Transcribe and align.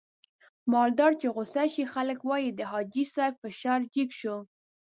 مالدار 0.73 1.11
چې 1.21 1.27
غوسه 1.35 1.63
شي 1.73 1.83
خلک 1.93 2.19
واي 2.23 2.45
د 2.53 2.61
حاجي 2.71 3.05
صاحب 3.13 3.33
فشار 3.43 3.79
جګ 3.93 4.09
شو. 4.19 4.37